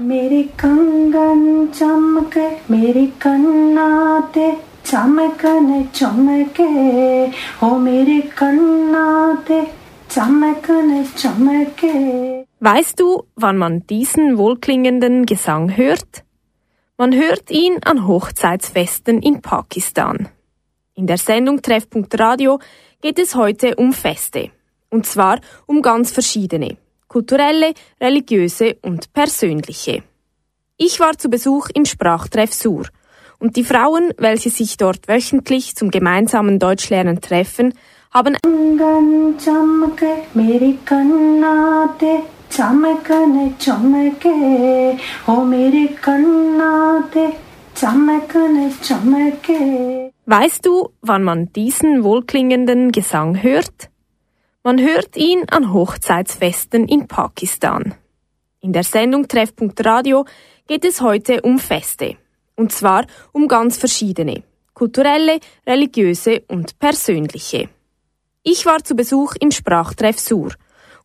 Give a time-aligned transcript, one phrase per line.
[0.00, 4.50] मेरे कंगन चमके मेरे कन्नाते
[4.86, 6.68] चमकन चमके
[7.62, 9.60] हो मेरे कन्नाते
[10.10, 11.94] चमकन चमके
[12.60, 16.24] Weißt du, wann man diesen wohlklingenden Gesang hört?
[16.96, 20.28] Man hört ihn an Hochzeitsfesten in Pakistan.
[20.94, 22.58] In der Sendung Treffpunkt Radio
[23.02, 24.50] geht es heute um Feste.
[24.88, 26.78] Und zwar um ganz verschiedene.
[27.11, 30.01] kulturelle, religiöse und persönliche.
[30.77, 32.85] Ich war zu Besuch im Sprachtreff Sur
[33.37, 37.73] und die Frauen, welche sich dort wöchentlich zum gemeinsamen Deutschlernen treffen,
[38.11, 38.37] haben
[50.25, 53.90] Weißt du, wann man diesen wohlklingenden Gesang hört?
[54.63, 57.95] Man hört ihn an Hochzeitsfesten in Pakistan.
[58.59, 60.25] In der Sendung Treffpunkt Radio
[60.67, 62.17] geht es heute um Feste.
[62.55, 64.43] Und zwar um ganz verschiedene.
[64.75, 67.69] Kulturelle, religiöse und persönliche.
[68.43, 70.51] Ich war zu Besuch im Sprachtreff Sur.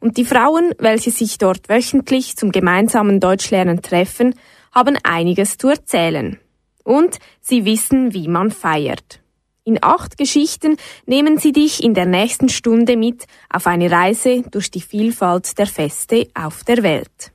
[0.00, 4.34] Und die Frauen, welche sich dort wöchentlich zum gemeinsamen Deutschlernen treffen,
[4.70, 6.38] haben einiges zu erzählen.
[6.84, 9.22] Und sie wissen, wie man feiert.
[9.68, 14.70] In acht Geschichten nehmen sie dich in der nächsten Stunde mit auf eine Reise durch
[14.70, 17.32] die Vielfalt der Feste auf der Welt.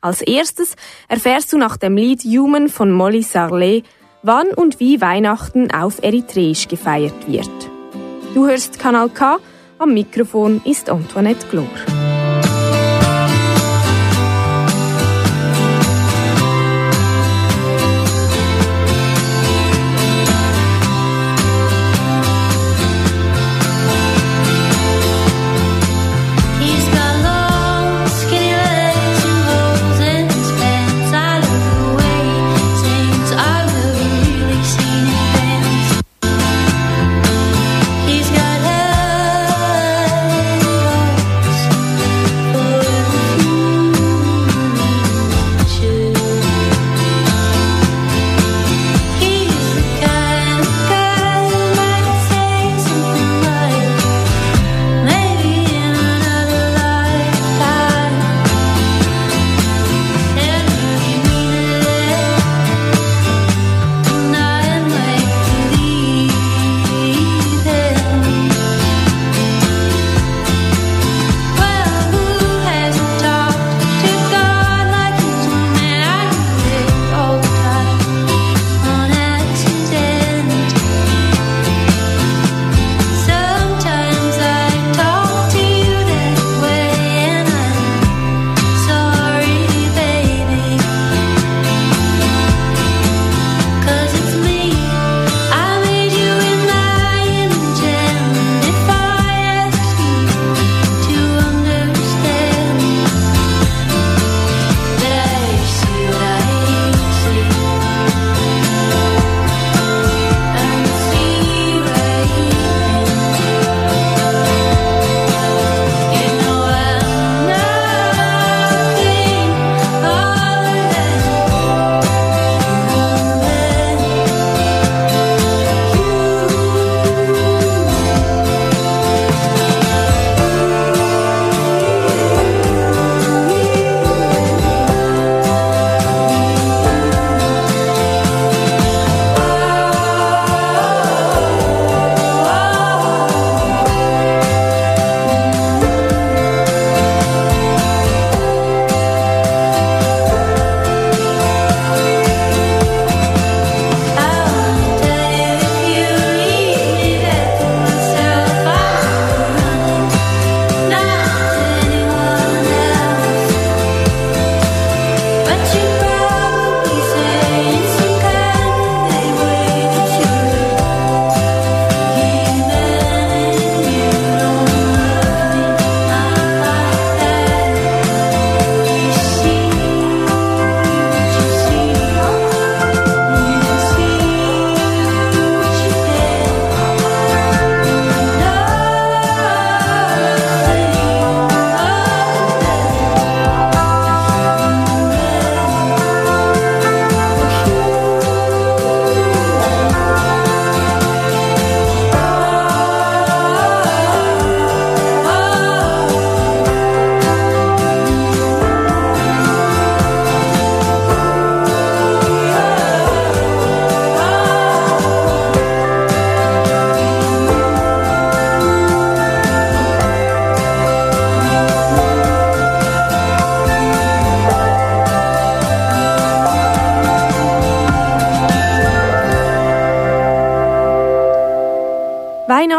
[0.00, 0.76] Als erstes
[1.08, 3.84] erfährst du nach dem Lied Human von Molly Sarlet,
[4.22, 7.50] wann und wie Weihnachten auf Eritreisch gefeiert wird.
[8.32, 9.38] Du hörst Kanal K,
[9.78, 11.66] am Mikrofon ist Antoinette Glor.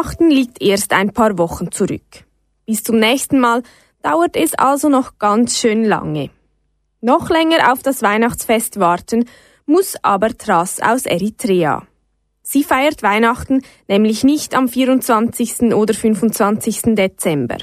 [0.04, 2.26] Weihnachten liegt erst ein paar Wochen zurück.
[2.66, 3.64] Bis zum nächsten Mal
[4.02, 6.30] dauert es also noch ganz schön lange.
[7.00, 9.30] Noch länger auf das Weihnachtsfest warten
[9.66, 11.84] muss aber Tras aus Eritrea.
[12.42, 15.74] Sie feiert Weihnachten nämlich nicht am 24.
[15.74, 16.96] oder 25.
[16.96, 17.60] Dezember.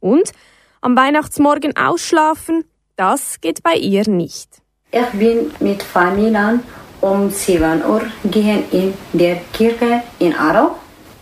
[0.00, 0.32] Und
[0.80, 2.64] am Weihnachtsmorgen ausschlafen,
[2.96, 4.48] das geht bei ihr nicht.
[4.90, 6.60] Ich bin mit Familien
[7.02, 10.76] um 7 Uhr gehen in der Kirche in Aarau,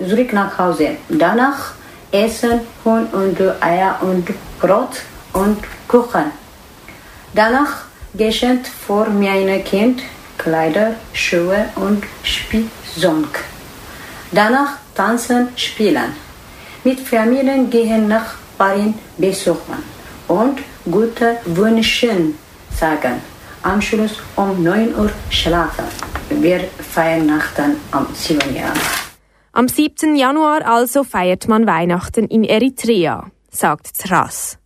[0.09, 0.97] zurück nach Hause.
[1.09, 1.73] Danach
[2.11, 4.29] essen Huhn und Eier und
[4.61, 5.03] Brot
[5.33, 5.59] und
[5.89, 6.31] Kuchen.
[7.35, 7.85] Danach
[8.15, 10.03] geschenkt für mein Kind
[10.39, 13.45] Kleider, Schuhe und Spielzeug.
[14.33, 16.13] Danach tanzen, spielen.
[16.85, 19.83] Mit Familien gehen Nachbarn besuchen
[20.29, 20.59] und
[20.91, 22.33] gute Wünsche
[22.79, 23.21] sagen.
[23.63, 25.85] Am Schluss um 9 Uhr schlafen.
[26.29, 28.55] Wir feiern Weihnachten am 7.
[28.55, 29.02] Januar.
[29.55, 30.17] Am 7.
[30.17, 34.59] Januar also feiert man Weihnachten in Eritrea, sagt Tras.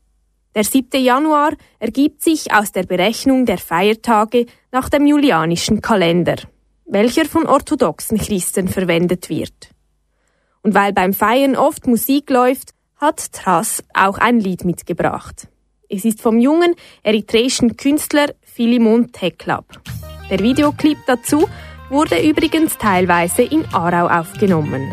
[0.54, 1.02] Der 7.
[1.02, 6.36] Januar ergibt sich aus der Berechnung der Feiertage nach dem julianischen Kalender,
[6.84, 9.70] welcher von orthodoxen Christen verwendet wird.
[10.62, 15.48] Und weil beim Feiern oft Musik läuft, hat Tras auch ein Lied mitgebracht.
[15.88, 19.66] Es ist vom jungen eritreischen Künstler Philimon Teklab.
[20.30, 21.48] Der Videoclip dazu
[21.89, 24.83] wurde übrigens teilweise in Aarau aufgenommen.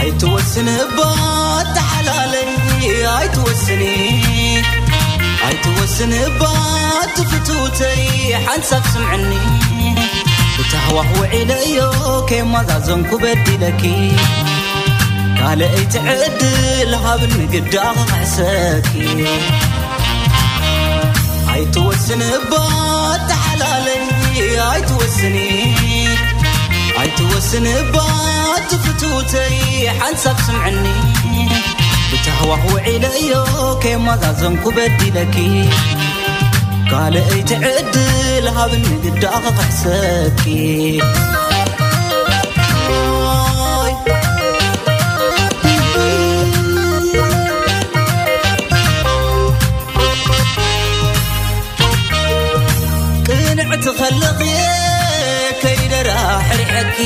[0.00, 2.48] አይትወስንባት ተሓላለይ
[3.16, 3.82] ኣይትወስኒ
[5.46, 8.02] ኣይትወስንባት ፍቱተይ
[8.46, 8.84] ሓንሳብ
[10.75, 13.03] سهوه ما كيما زازن
[13.61, 14.11] لكي
[15.43, 19.27] قال اي يتعدل هابن مقدار حسكي
[21.53, 22.19] اي توسن
[22.51, 25.75] بات حلالي اي توسني
[27.01, 30.93] اي توسن بات فتوتي حنسب سمعني
[32.13, 34.55] بتهوه ما كيما زازن
[35.15, 35.69] لكي
[36.90, 40.44] ካልአይ ትዕድል ሃብኒ ግዳኽ ክሕሰኪ
[53.26, 54.58] ቅንዕቲ ኸለኽየ
[55.62, 56.98] ከይደራሕ ርሐኪ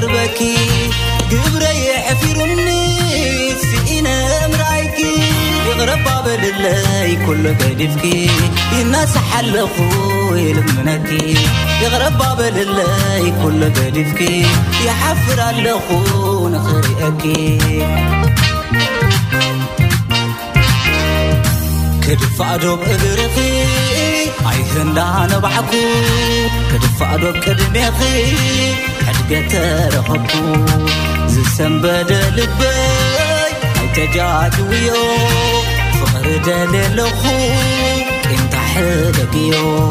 [0.00, 0.56] دربكي
[1.30, 2.98] قبري حفيرني
[3.60, 5.14] في إنا مرايكي
[5.68, 8.30] يغرب باب لله كل قلبكي
[8.80, 11.36] الناس حل خوي لمنكي
[11.82, 14.46] يغرب باب لله كل قلبكي
[14.86, 17.58] يحفر على خون خريئكي.
[22.02, 23.64] كدفع ادوب اغرقي
[24.46, 25.84] عيهن دعنا بعكو.
[26.72, 28.20] كدفع ادوب كدميقي.
[29.30, 30.66] يترقبون
[31.28, 32.70] زسن بدلبي
[33.96, 35.04] تجاد ويو
[36.00, 37.36] فخر دليل خو
[38.30, 39.88] انت حدك يو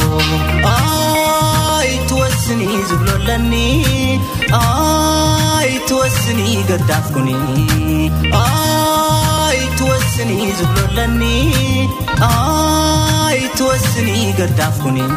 [0.66, 4.20] آي توسني زبلو لني.
[4.54, 11.90] آي توسني قدافكني آي توسني زبلو لني.
[12.22, 15.08] آي توسني قدافكني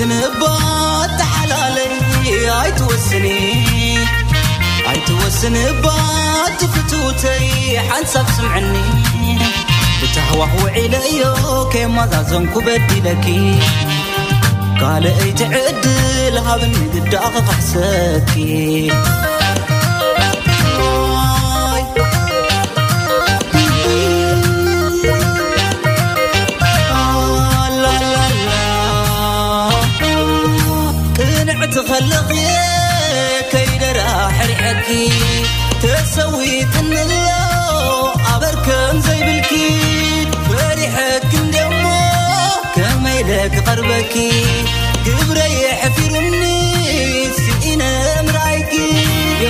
[0.00, 3.64] توسنبات حلالي هاي توسني
[4.86, 9.38] هاي توسنبات فتوتي حنسب سمعني.
[10.02, 11.34] بتهوه علي
[11.72, 12.06] كيما
[12.56, 13.58] بدي لكي
[14.80, 18.92] قال أي تعدل هذا من قداك حسكي
[32.00, 35.12] لغيك كيد راح ريحكي
[35.82, 40.28] تسوي تنلو عبركم زي بالكيد.
[40.48, 42.00] فريحك اندمو
[42.76, 44.44] كما يدك قربكي
[45.06, 45.99] قبريح في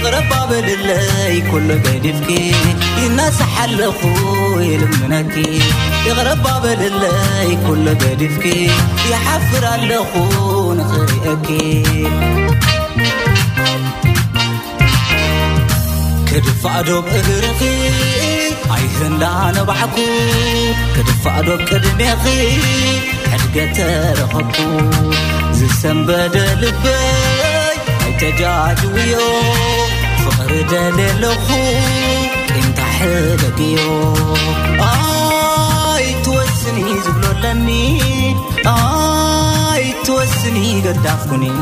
[0.00, 2.54] يغرب باب كل كله بيدفكي
[3.06, 5.62] الناس حل أخوي لمنكي.
[6.06, 8.70] يغرب باب اللي كله بيدفكي
[9.10, 11.82] يحفر على اخون خريئكي
[16.32, 17.90] كدفع دوب إغرقي
[18.70, 20.06] عيهن لا نبعكو
[20.96, 22.58] كدفع دوب قدميخي
[23.32, 24.90] حدقة ترهبو
[25.52, 27.40] زي سنبدا لبي
[28.20, 29.79] تجاج ويوم
[30.50, 32.30] بدل الخوف
[32.64, 34.34] انت حلقك يوم.
[34.80, 38.02] آي توسني زبلو لني
[38.66, 41.52] آي توسني قدافكني.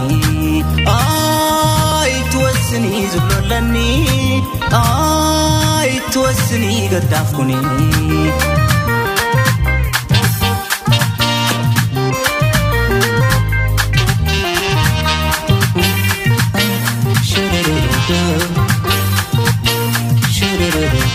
[0.88, 4.42] آي توسني زبلو لني
[4.73, 7.57] آي توسني قدافكني.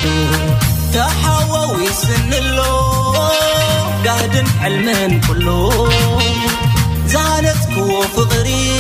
[0.04, 0.58] يعيشوه
[0.94, 3.14] تحاووا يسنلو
[4.06, 5.90] قاعد علمن كله
[7.08, 8.72] زانت كوف غري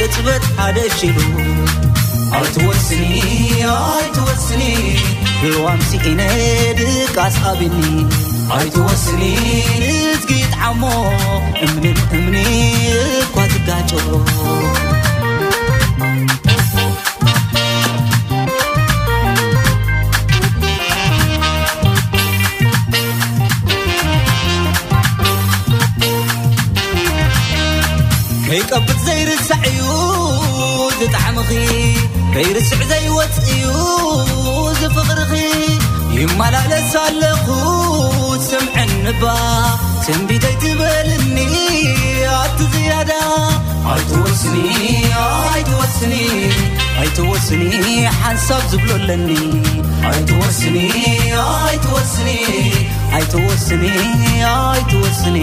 [0.00, 1.44] كتبت حدا شلو
[2.32, 3.22] أتوسني
[3.64, 4.96] أتوسني
[5.42, 8.06] الوامسي إنادك أصحابني
[8.50, 9.36] أتوسني
[10.14, 11.10] نتقيت عمو.
[11.62, 12.72] أمني أمني
[13.34, 14.20] كواتقاتو
[15.96, 16.43] Thank.
[28.53, 29.79] ከይቀብጥ ዘይርስዕ እዩ
[30.99, 31.51] ዝጣዕምኺ
[32.33, 33.67] ከይርስዕ ዘይወፅእ እዩ
[34.79, 35.31] ዝፍቕርኺ
[36.17, 37.45] ይመላለስ ኣለኹ
[38.49, 39.33] ስምዐኒ ባ
[40.05, 41.37] ትንቢተይ ትበልኒ
[42.39, 43.11] ኣቲ ዝያዳ
[43.93, 44.57] ኣይትወስኒ
[45.53, 46.13] ኣይትወስኒ
[47.01, 47.63] ኣይትወስኒ
[48.19, 49.29] ሓንሳብ ዝብሎለኒ
[50.11, 50.77] ኣይትወስኒ
[51.45, 52.29] ኣይትወስኒ
[53.17, 53.85] ኣይትወስኒ
[54.53, 55.37] ኣይትወስኒ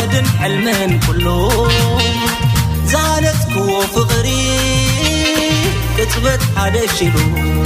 [0.00, 1.00] وعدن حلمن
[2.86, 4.58] زانت كو فغري
[5.98, 7.62] كتبت حدا شلو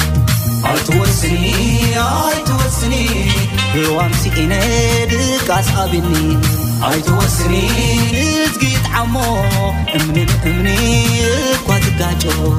[0.65, 1.55] أتوسني
[1.99, 3.09] أتوسني
[3.75, 6.39] لوامسي إنادك أصحابني
[6.83, 7.69] أتوسني
[8.13, 9.41] نزقيت عمو
[9.95, 11.07] أمني أمني
[11.67, 12.57] كواتقاتو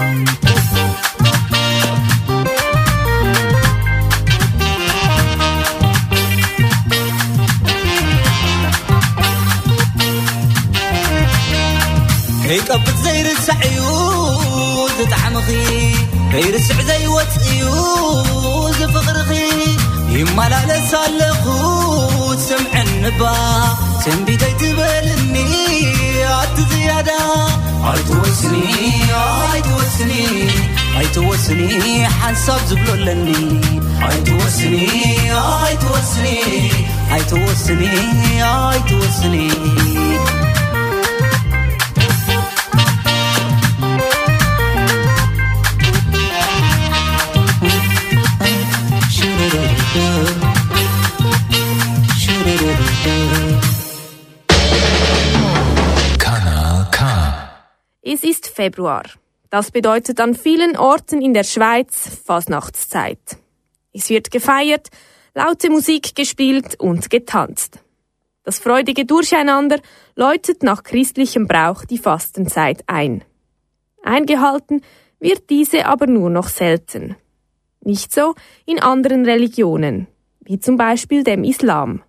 [0.00, 0.39] Thank you.
[12.49, 13.79] ከይቀብጥ ዘይርስዕ እዩ
[14.97, 15.49] ዝጣዕምኺ
[16.31, 17.65] ከይርስዕ ዘይወፅእ እዩ
[18.79, 19.31] ዝፍቕርኺ
[20.15, 21.45] ይመላለስ ኣለኹ
[22.47, 23.31] ስምዐኒ ባ
[24.03, 25.35] ትንቢተይ ትበልኒ
[26.37, 27.09] ኣቲ ዝያዳ
[27.91, 28.55] ኣይትወስኒ
[29.51, 30.13] ኣይትወስኒ
[30.99, 31.61] ኣይትወስኒ
[32.19, 33.27] ሓንሳብ ዝብሎለኒ
[34.09, 34.75] ኣይትወስኒ
[35.41, 36.25] ኣይትወስኒ
[37.17, 37.83] ኣይትወስኒ
[38.53, 39.35] ኣይትወስኒ
[58.50, 59.04] Februar.
[59.50, 63.38] Das bedeutet an vielen Orten in der Schweiz Fasnachtszeit.
[63.92, 64.88] Es wird gefeiert,
[65.34, 67.80] laute Musik gespielt und getanzt.
[68.44, 69.80] Das freudige Durcheinander
[70.14, 73.24] läutet nach christlichem Brauch die Fastenzeit ein.
[74.02, 74.82] Eingehalten
[75.18, 77.16] wird diese aber nur noch selten.
[77.82, 78.34] Nicht so
[78.66, 80.06] in anderen Religionen,
[80.40, 82.02] wie zum Beispiel dem Islam.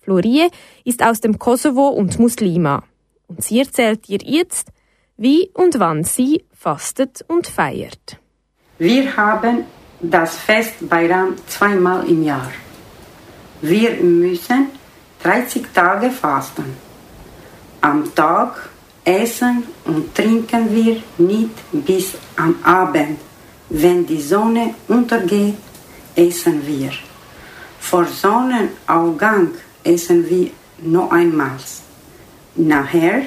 [0.00, 0.48] Florie
[0.84, 2.84] ist aus dem Kosovo und Muslima.
[3.28, 4.68] Und sie erzählt dir jetzt,
[5.16, 8.18] wie und wann sie fastet und feiert.
[8.78, 9.64] Wir haben
[10.00, 12.50] das Fest Bayram zweimal im Jahr.
[13.60, 14.70] Wir müssen
[15.22, 16.76] 30 Tage fasten.
[17.80, 18.70] Am Tag
[19.04, 23.18] essen und trinken wir nicht bis am Abend.
[23.68, 25.56] Wenn die Sonne untergeht,
[26.14, 26.90] essen wir.
[27.80, 29.50] Vor Sonnenaufgang
[29.82, 30.50] essen wir
[30.82, 31.58] noch einmal.
[32.54, 33.22] Nachher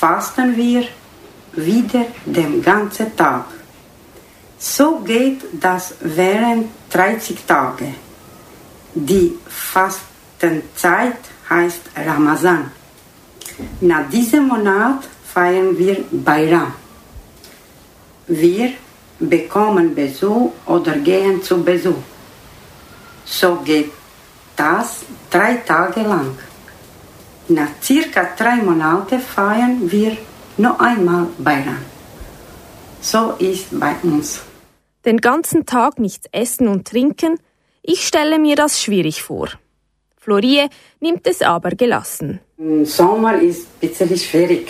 [0.00, 0.84] fasten wir
[1.52, 3.44] wieder den ganzen Tag.
[4.58, 7.88] So geht das während 30 Tage.
[8.94, 11.18] Die Fastenzeit
[11.50, 12.70] heißt Ramazan.
[13.80, 15.00] Nach diesem Monat
[15.32, 16.72] feiern wir Bayram.
[18.26, 18.72] Wir
[19.18, 22.02] bekommen Besuch oder gehen zu Besuch.
[23.24, 23.92] So geht
[24.56, 26.36] das drei Tage lang.
[27.54, 30.16] Nach circa drei Monaten feiern wir
[30.56, 31.84] noch einmal Bayram.
[33.02, 34.40] So ist bei uns.
[35.04, 37.38] Den ganzen Tag nichts essen und trinken,
[37.82, 39.48] ich stelle mir das schwierig vor.
[40.16, 40.66] Florie
[41.00, 42.40] nimmt es aber gelassen.
[42.56, 44.68] Im Sommer ist ein bisschen schwierig.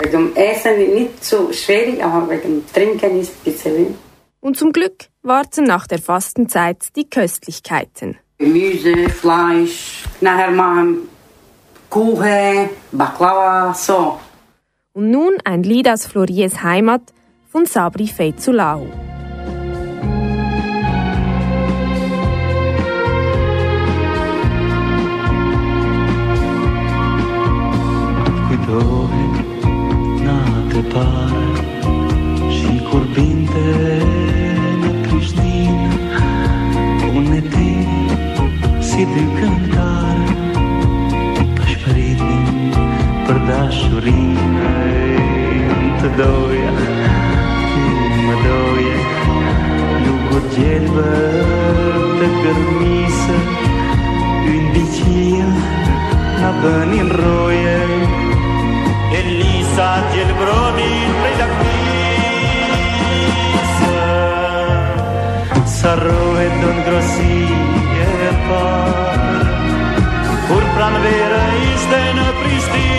[0.00, 3.94] Wegen Essen nicht so schwierig, aber wegen Trinken ist ein bisschen.
[4.40, 8.16] Und zum Glück warten nach der Fastenzeit die Köstlichkeiten.
[8.38, 11.08] Gemüse, Fleisch, nachher machen
[11.94, 14.18] Kuchen, Baklava, so.
[14.94, 17.02] Und nun ein Lied aus Flories Heimat
[17.52, 18.08] von Sabri
[30.24, 31.46] nate pare
[32.50, 33.66] Și curbinte
[39.04, 39.53] te
[43.48, 44.70] dashurinë
[46.00, 47.82] të doja Ti
[48.26, 48.96] më doje
[50.04, 51.12] Lugët gjelbë
[52.20, 53.38] të kërmisë
[54.54, 55.48] Yn diqia
[56.40, 57.80] në bënin roje
[59.20, 62.82] Elisa gjelbrodin prej lakmisë
[65.76, 67.38] Sa rohet do në grosi
[68.08, 69.44] e parë
[70.48, 72.93] Kur pranvera ishte në pristina.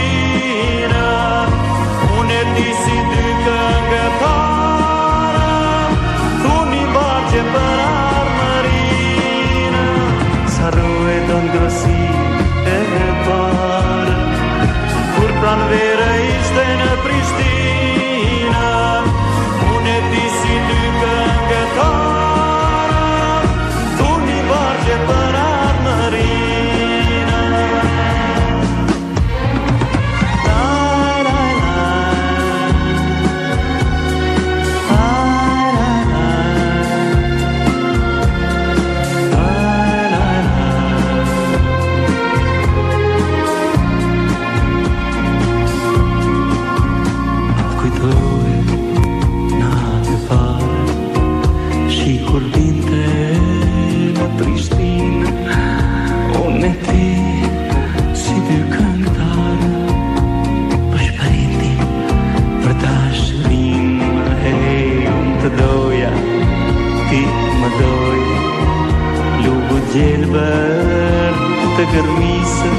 [70.35, 71.41] ber
[71.77, 72.71] të gërmisë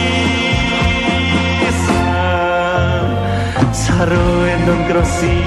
[3.83, 5.37] Sa roje në ngrosi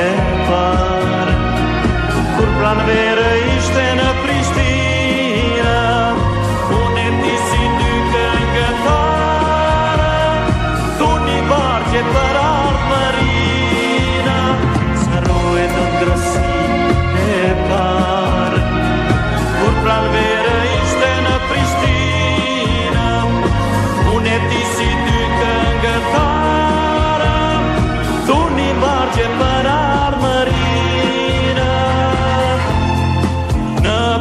[0.00, 0.06] e
[0.48, 1.34] parë
[2.38, 2.50] Kur
[2.88, 4.13] vere ishte në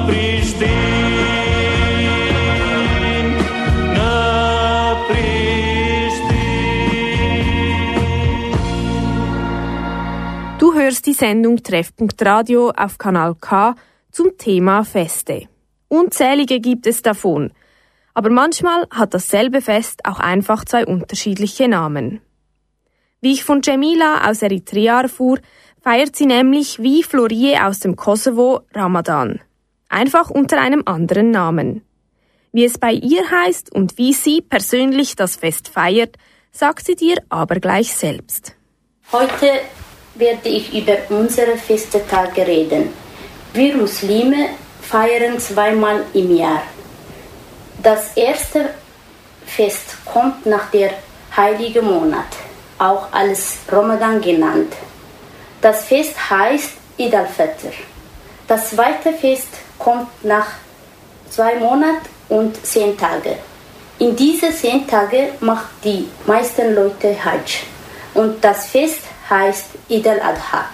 [0.08, 0.63] Pristin
[10.60, 13.76] Du hörst die Sendung Treffpunkt Radio auf Kanal K
[14.12, 15.53] zum Thema Feste.
[15.94, 17.52] Unzählige gibt es davon.
[18.16, 22.20] Aber manchmal hat dasselbe Fest auch einfach zwei unterschiedliche Namen.
[23.22, 25.38] Wie ich von Cemila aus Eritrea erfuhr,
[25.84, 29.40] feiert sie nämlich wie Florie aus dem Kosovo Ramadan.
[29.88, 31.84] Einfach unter einem anderen Namen.
[32.52, 36.18] Wie es bei ihr heißt und wie sie persönlich das Fest feiert,
[36.52, 38.56] sagt sie dir aber gleich selbst.
[39.12, 39.48] Heute
[40.16, 42.90] werde ich über unsere Festetage reden.
[43.54, 44.50] Wir Muslime
[44.89, 46.63] feiern zweimal im Jahr.
[47.82, 48.69] Das erste
[49.46, 50.91] Fest kommt nach der
[51.36, 52.32] heiligen Monat,
[52.78, 54.74] auch als Ramadan genannt.
[55.62, 57.72] Das Fest heißt Eid al-Fitr.
[58.48, 59.48] Das zweite Fest
[59.80, 60.48] kommt nach
[61.30, 63.38] zwei Monaten und zehn Tage.
[64.00, 67.63] In diese zehn Tage macht die meisten Leute Hajj.
[68.13, 70.65] Und das Fest heißt Eid al-Adha.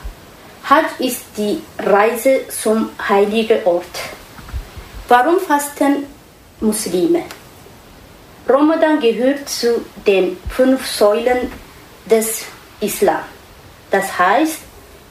[0.70, 3.96] Hajj ist die Reise zum heiligen Ort.
[5.08, 6.06] Warum fasten
[6.60, 7.24] Muslime?
[8.48, 11.52] Ramadan gehört zu den fünf Säulen
[12.06, 12.46] des
[12.82, 13.24] Islam.
[13.90, 14.60] Das heißt,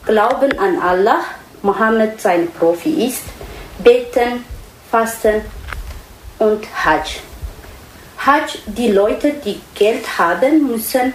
[0.06, 1.24] Glauben an Allah,
[1.62, 3.24] Mohammed sein Profi ist,
[3.80, 4.44] Beten,
[4.92, 5.42] Fasten
[6.38, 7.18] und Hajj.
[8.24, 11.12] Hajj, die Leute, die Geld haben, müssen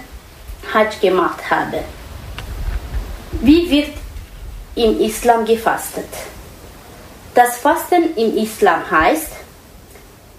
[0.73, 1.85] Hajj gemacht haben.
[3.41, 4.02] Wie wird
[4.75, 6.09] im Islam gefastet?
[7.33, 9.31] Das Fasten im Islam heißt,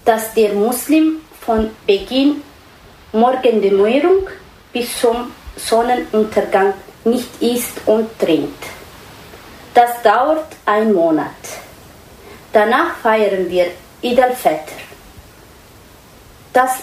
[0.05, 2.41] dass der Muslim von Beginn
[3.11, 4.29] Morgendämmerung
[4.71, 6.73] bis zum Sonnenuntergang
[7.05, 8.63] nicht isst und trinkt.
[9.73, 11.29] Das dauert einen Monat.
[12.51, 13.67] Danach feiern wir
[14.03, 14.73] Eid al-Fitr.
[16.53, 16.77] Das,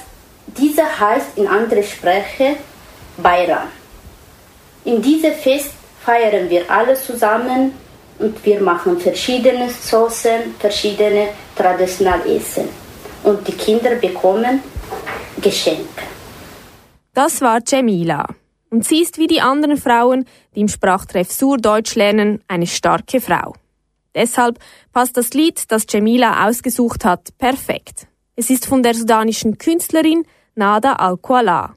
[0.47, 2.57] dieser heißt in anderer Sprache
[3.17, 3.69] Bayram.
[4.85, 5.71] In diesem Fest
[6.05, 7.73] feiern wir alle zusammen
[8.19, 12.69] und wir machen verschiedene Soßen, verschiedene traditionelle Essen.
[13.25, 14.61] Und die Kinder bekommen
[15.41, 16.03] Geschenke.
[17.15, 18.27] Das war Cemila.
[18.71, 23.21] Und sie ist wie die anderen Frauen, die im Sprachtreff Sur Deutsch lernen, eine starke
[23.21, 23.55] Frau.
[24.15, 24.59] Deshalb
[24.93, 28.07] passt das Lied, das Cemila ausgesucht hat, perfekt.
[28.35, 31.77] Es ist von der sudanischen Künstlerin Nada Al-Kuala.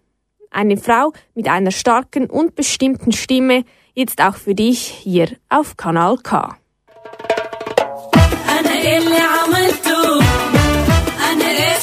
[0.52, 6.17] Eine Frau mit einer starken und bestimmten Stimme, jetzt auch für dich hier auf Kanal
[6.19, 6.57] K.
[8.49, 10.21] أنا إيه اللي عملته
[11.33, 11.77] أنا إيه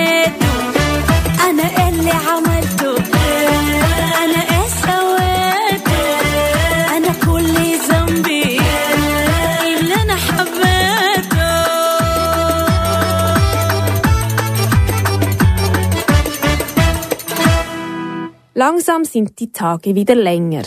[0.00, 2.96] جنيته انا اللي عملته
[4.24, 6.02] انا ايه سويته
[6.96, 7.54] انا كل
[7.88, 8.58] ذنبي
[9.78, 11.46] اللي انا حبيته
[18.54, 20.64] Langsam sind die Tage wieder länger.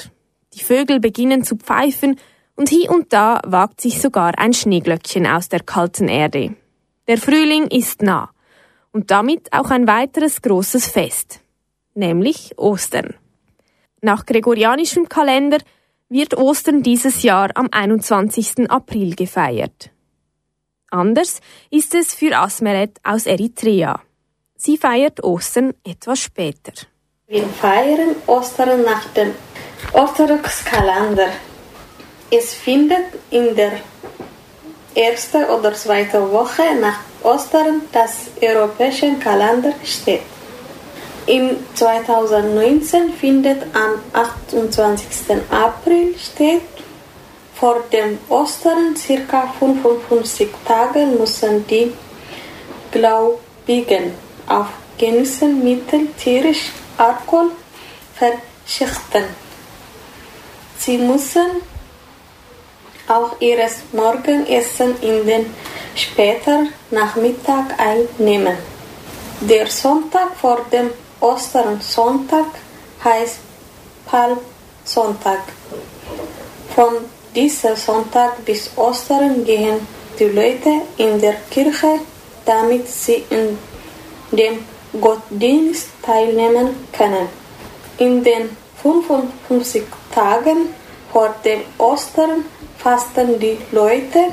[0.54, 2.20] Die Vögel beginnen zu pfeifen
[2.56, 6.56] und hier und da wagt sich sogar ein Schneeglöckchen aus der kalten Erde.
[7.08, 8.30] Der Frühling ist nah
[8.95, 11.41] und damit auch ein weiteres großes Fest,
[11.95, 13.15] nämlich Ostern.
[14.01, 15.59] Nach gregorianischem Kalender
[16.09, 18.71] wird Ostern dieses Jahr am 21.
[18.71, 19.91] April gefeiert.
[20.91, 24.01] Anders ist es für Asmeret aus Eritrea.
[24.55, 26.73] Sie feiert Ostern etwas später.
[27.27, 29.33] Wir feiern Ostern nach dem
[29.93, 31.31] orthodoxen Kalender.
[32.31, 33.73] Es findet in der
[34.95, 40.21] ersten oder zweiten Woche nach Ostern das europäische Kalender statt.
[41.27, 45.43] Im 2019 findet am 28.
[45.51, 46.61] April statt.
[47.55, 51.93] Vor dem Ostern, circa 55 Tage, müssen die
[52.91, 54.13] Gläubigen
[54.47, 54.67] auf
[54.99, 57.53] Genussmittel tierisch Alkohol
[58.15, 59.25] verzichten.
[60.79, 61.63] Sie müssen
[63.09, 65.55] auch ihres Morgenessen in den
[65.95, 68.57] später Nachmittag einnehmen.
[69.41, 70.91] Der Sonntag vor dem
[71.21, 72.47] Ostersonntag
[73.03, 73.39] heißt
[74.07, 75.41] Palmsonntag.
[76.75, 76.95] Von
[77.35, 79.87] diesem Sonntag bis Ostern gehen
[80.19, 82.01] die Leute in der Kirche,
[82.45, 83.59] damit sie in
[84.31, 84.65] dem
[85.01, 87.29] Gottesdienst teilnehmen können.
[87.99, 89.83] In den 55
[90.15, 90.69] Tagen
[91.15, 92.45] vor dem Ostern
[92.77, 94.33] fasten die Leute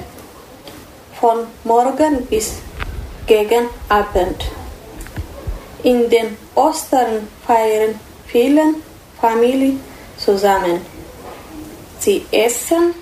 [1.20, 2.58] von morgen bis
[3.28, 4.40] gegen Abend.
[5.84, 8.64] In den Ostern feiern viele
[9.22, 9.80] Familien
[10.18, 10.82] zusammen.
[12.00, 12.96] Sie essen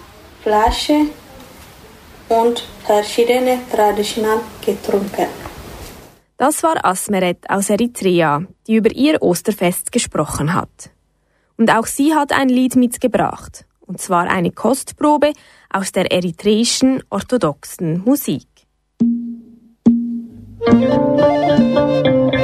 [0.43, 1.05] Flasche
[2.27, 5.27] und verschiedene traditionelle Getränke.
[6.35, 10.91] Das war Asmeret aus Eritrea, die über ihr Osterfest gesprochen hat.
[11.57, 15.33] Und auch sie hat ein Lied mitgebracht, und zwar eine Kostprobe
[15.69, 18.47] aus der eritreischen orthodoxen Musik.
[20.61, 22.38] Musik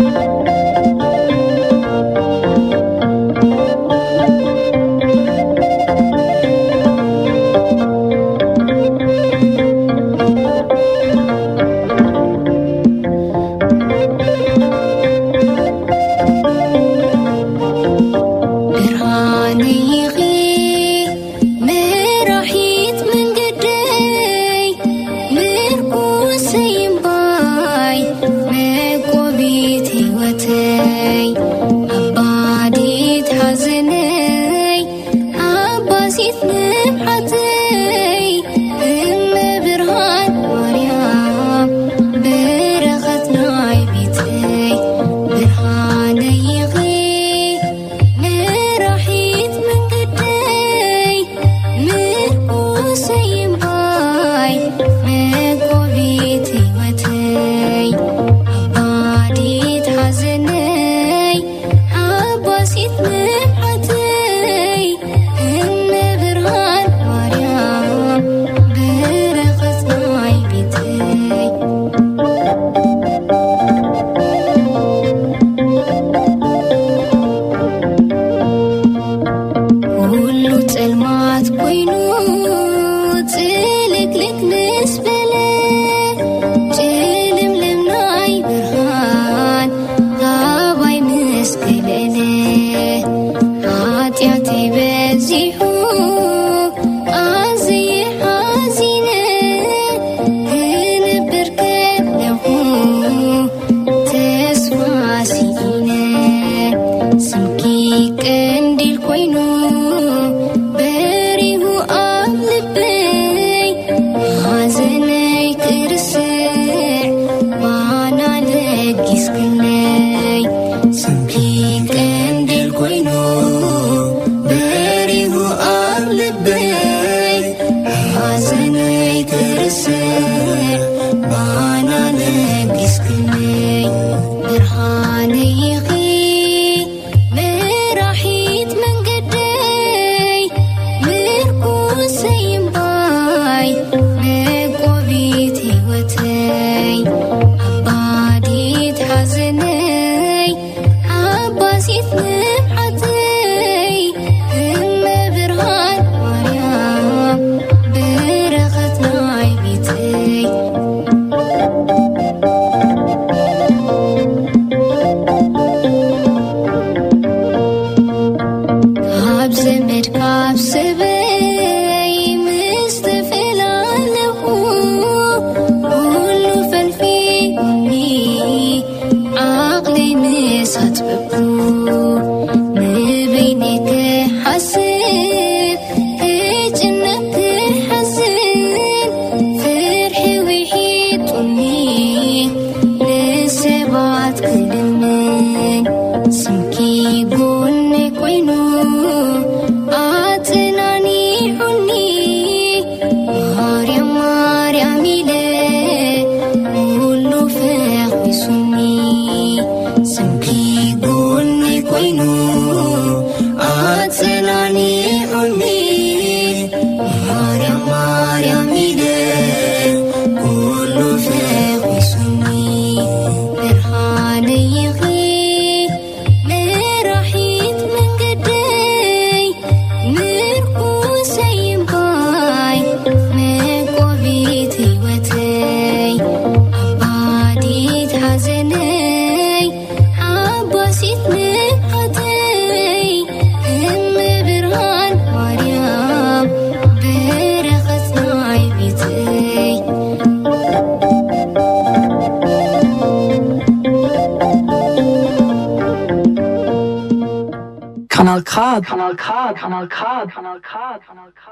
[258.55, 261.51] K, Kanal K, Kanal K, Kanal K, Kanal K.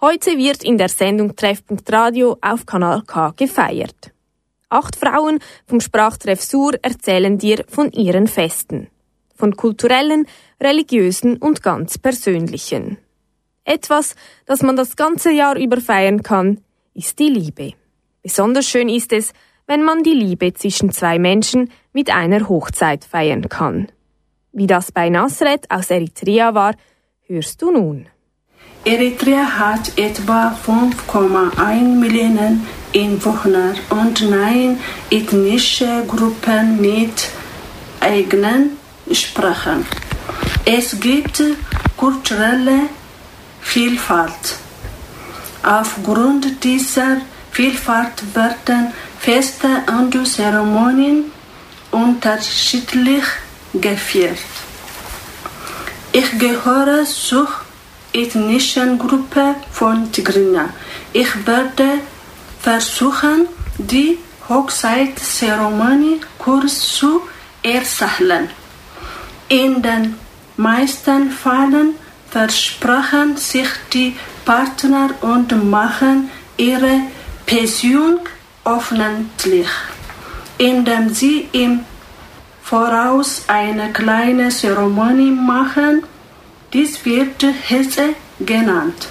[0.00, 4.10] Heute wird in der Sendung Treffpunkt Radio auf Kanal K gefeiert.
[4.70, 8.88] Acht Frauen vom Sprachtreff Sur erzählen dir von ihren Festen.
[9.34, 10.26] Von kulturellen,
[10.58, 12.96] religiösen und ganz persönlichen.
[13.64, 14.14] Etwas,
[14.46, 16.62] das man das ganze Jahr über feiern kann,
[16.94, 17.74] ist die Liebe.
[18.22, 19.34] Besonders schön ist es,
[19.66, 23.88] wenn man die Liebe zwischen zwei Menschen mit einer Hochzeit feiern kann.
[24.58, 26.72] Wie das bei Nasret aus Eritrea war,
[27.26, 28.06] hörst du nun.
[28.86, 34.78] Eritrea hat etwa 5,1 Millionen Einwohner und neun
[35.10, 37.28] ethnische Gruppen mit
[38.00, 38.78] eigenen
[39.12, 39.84] Sprachen.
[40.64, 41.42] Es gibt
[41.94, 42.88] kulturelle
[43.60, 44.56] Vielfalt.
[45.62, 47.18] Aufgrund dieser
[47.50, 51.26] Vielfalt werden Feste und Zeremonien
[51.90, 53.24] unterschiedlich
[53.74, 54.38] gefeiert.
[56.12, 57.48] Ich gehöre zur
[58.12, 60.70] ethnischen Gruppe von Tigrinya.
[61.12, 61.98] Ich werde
[62.60, 63.48] versuchen,
[63.78, 67.22] die Hochzeitszeremonie kurz zu
[67.62, 68.48] erzählen.
[69.48, 70.14] In den
[70.56, 71.94] meisten Fällen
[72.30, 77.00] versprechen sich die Partner und machen ihre
[77.44, 78.20] Pension
[78.64, 79.68] öffentlich,
[80.58, 81.84] indem sie im
[82.68, 86.02] Voraus eine kleine Zeremonie machen.
[86.72, 89.06] Dies wird Hitze genannt.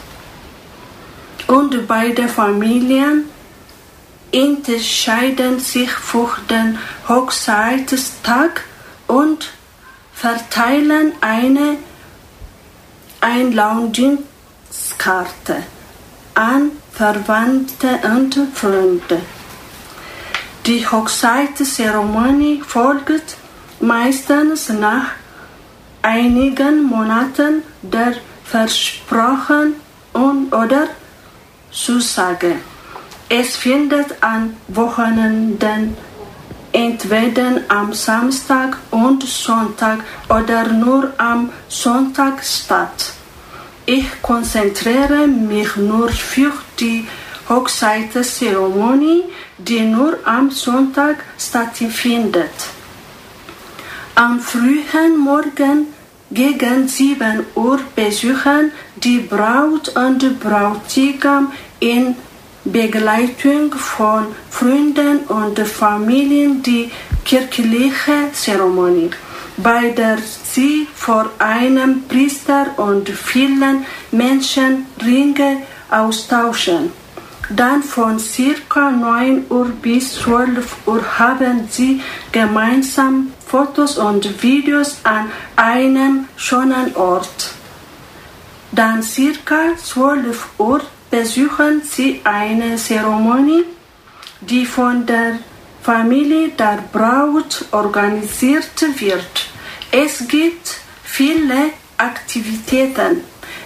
[1.48, 3.30] Und beide Familien
[4.34, 8.65] entscheiden sich für den Hochzeitstag
[9.08, 9.54] und
[10.13, 11.78] verteilen eine
[13.22, 15.63] Einladungskarte
[16.34, 19.22] an Verwandte und Freunde.
[20.65, 23.38] Die Hochzeitszeremonie folgt
[23.80, 25.08] meistens nach
[26.02, 29.76] einigen Monaten der Versprochen
[30.14, 30.88] und oder
[31.72, 32.56] Zusage.
[33.28, 35.98] Es findet an Wochenenden
[36.72, 43.14] entweder am Samstag und Sonntag oder nur am Sonntag statt.
[43.86, 47.08] Ich konzentriere mich nur für die
[47.48, 49.24] Hochzeitszeremonie,
[49.58, 52.75] die nur am Sonntag stattfindet.
[54.17, 55.88] Am frühen Morgen
[56.32, 61.51] gegen 7 Uhr besuchen die Braut und Bräutigam
[61.82, 62.15] in
[62.63, 66.89] Begleitung von Freunden und Familien die
[67.25, 69.10] kirchliche Zeremonie,
[69.58, 75.57] bei der sie vor einem Priester und vielen Menschen Ringe
[75.91, 76.93] austauschen.
[77.49, 82.01] Dann von circa 9 Uhr bis 12 Uhr haben sie
[82.32, 87.53] gemeinsam Fotos und Videos an einem schönen Ort.
[88.74, 93.64] Dann circa 12 Uhr besuchen sie eine Zeremonie,
[94.41, 95.39] die von der
[95.82, 99.34] Familie der Braut organisiert wird.
[99.89, 103.22] Es gibt viele Aktivitäten,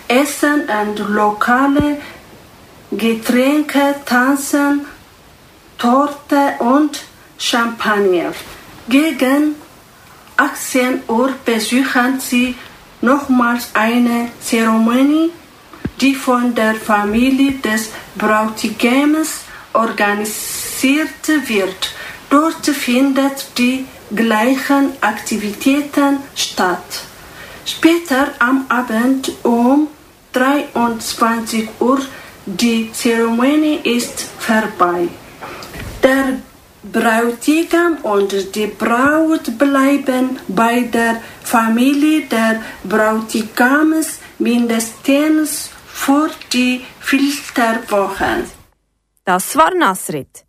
[0.08, 1.98] Essen und lokale
[2.92, 4.86] Getränke, Tanzen,
[5.80, 7.02] Torte und
[7.40, 8.34] Champagner.
[8.88, 9.56] Gegen
[10.40, 12.56] 18 Uhr besuchen sie
[13.02, 15.32] nochmals eine Zeremonie,
[16.00, 19.42] die von der Familie des Bräutigams
[19.74, 21.92] organisiert wird.
[22.30, 23.86] Dort findet die
[24.16, 27.04] gleichen Aktivitäten statt.
[27.66, 29.88] Später am Abend um
[30.32, 32.00] 23 Uhr
[32.46, 35.10] die Zeremonie ist vorbei.
[36.02, 36.40] Der
[36.92, 48.46] Bräutigam und die Braut bleiben bei der Familie der Bräutigams mindestens für die Filterwochen.
[49.26, 50.46] Das war Nasrit.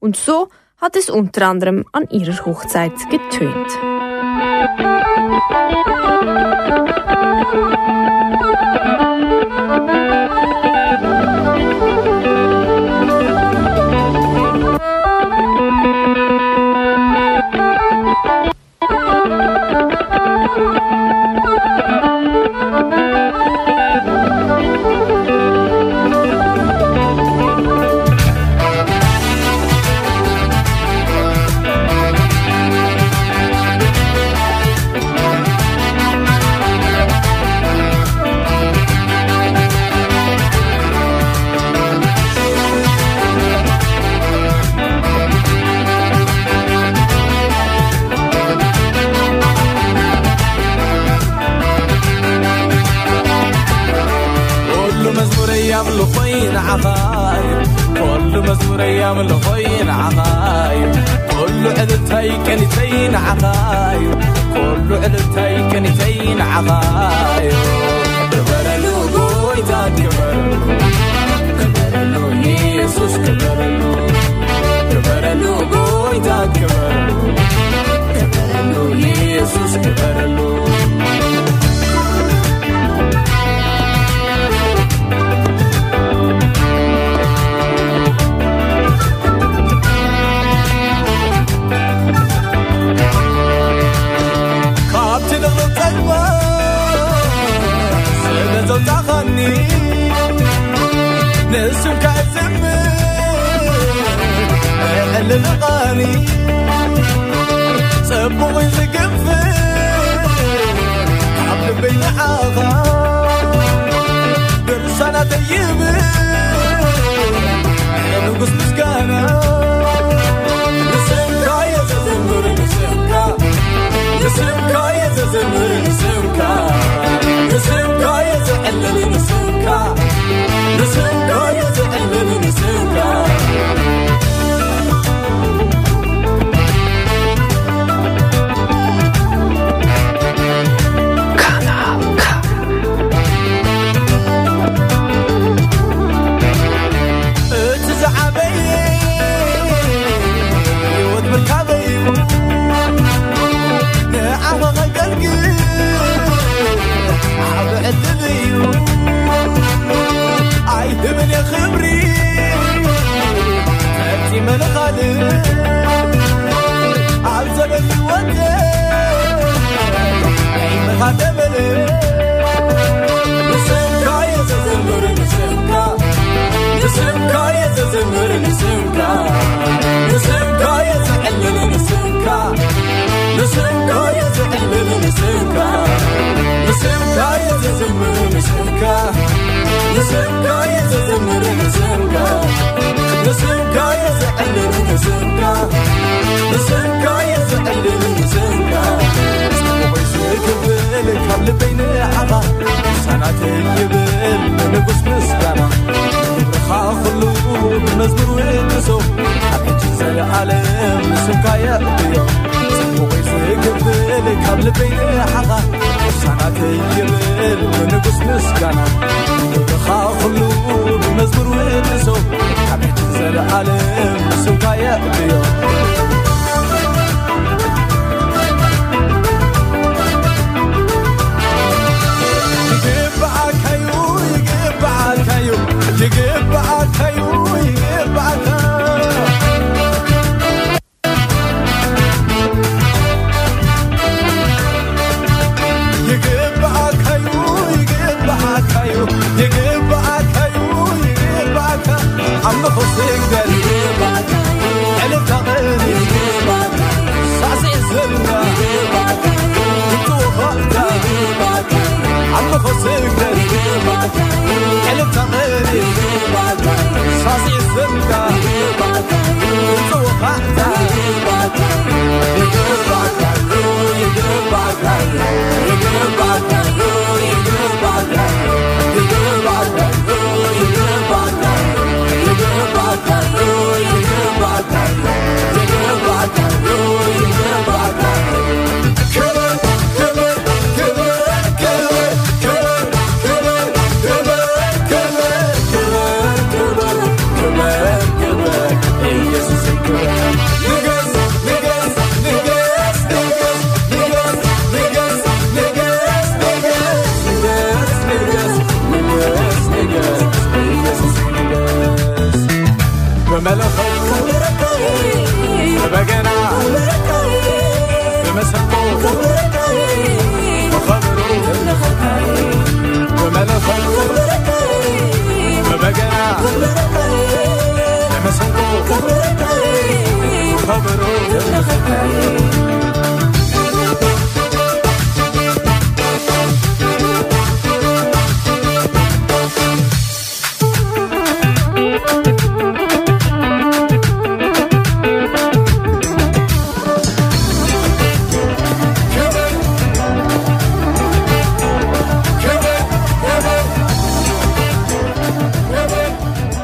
[0.00, 3.70] Und so hat es unter anderem an ihrer Hochzeit getönt.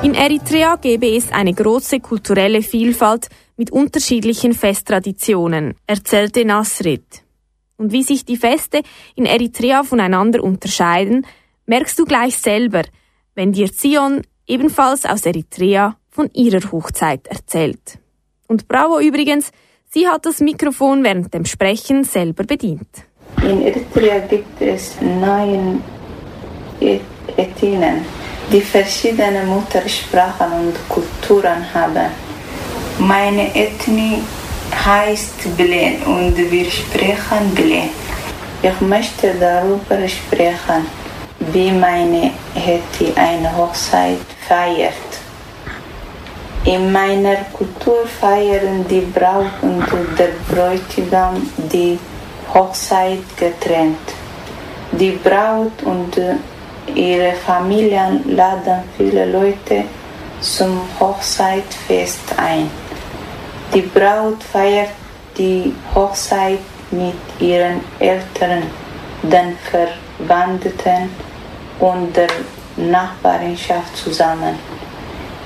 [0.02, 3.28] In Eritrea gebe es eine große kulturelle Vielfalt
[3.60, 7.04] mit unterschiedlichen Festtraditionen, erzählte Nasrid.
[7.76, 8.80] Und wie sich die Feste
[9.16, 11.26] in Eritrea voneinander unterscheiden,
[11.66, 12.84] merkst du gleich selber,
[13.34, 17.98] wenn dir Zion, ebenfalls aus Eritrea, von ihrer Hochzeit erzählt.
[18.48, 19.50] Und Bravo übrigens,
[19.92, 22.88] sie hat das Mikrofon während dem Sprechen selber bedient.
[23.42, 25.82] In Eritrea gibt es neun
[26.80, 27.02] Et-
[27.36, 28.06] Ethnien,
[28.50, 32.29] die verschiedene Muttersprachen und Kulturen haben.
[33.00, 34.22] Meine Ethnie
[34.84, 37.88] heißt Belen und wir sprechen Belen.
[38.62, 40.84] Ich möchte darüber sprechen,
[41.50, 44.92] wie meine Ethnie eine Hochzeit feiert.
[46.66, 49.82] In meiner Kultur feiern die Braut und
[50.18, 51.98] der Bräutigam die
[52.52, 53.96] Hochzeit getrennt.
[54.92, 56.20] Die Braut und
[56.94, 59.84] ihre Familien laden viele Leute
[60.42, 62.89] zum Hochzeitfest ein.
[63.72, 64.90] Die Braut feiert
[65.38, 66.58] die Hochzeit
[66.90, 68.64] mit ihren Eltern,
[69.22, 71.10] den Verwandten
[71.78, 72.26] und der
[72.76, 74.56] Nachbarschaft zusammen.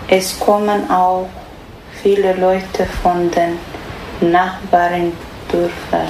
[0.09, 1.29] Es kommen auch
[2.03, 3.59] viele Leute von den
[4.33, 6.09] Nachbarndörfern.